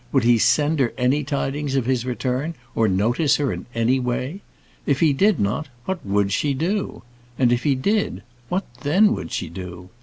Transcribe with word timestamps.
Would 0.11 0.23
he 0.23 0.39
send 0.39 0.79
her 0.79 0.93
any 0.97 1.23
tidings 1.23 1.75
of 1.75 1.85
his 1.85 2.05
return, 2.07 2.55
or 2.73 2.87
notice 2.87 3.35
her 3.35 3.53
in 3.53 3.67
any 3.75 3.99
way? 3.99 4.41
If 4.87 4.99
he 4.99 5.13
did 5.13 5.39
not, 5.39 5.67
what 5.85 6.03
would 6.03 6.31
she 6.31 6.55
do? 6.55 7.03
and 7.37 7.53
if 7.53 7.61
he 7.61 7.75
did, 7.75 8.23
what 8.49 8.65
then 8.81 9.13
would 9.13 9.31
she 9.31 9.47
do? 9.47 9.89